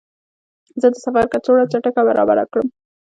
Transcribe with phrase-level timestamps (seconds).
[0.81, 2.67] زه د سفر کڅوړه چټکه برابره کړم.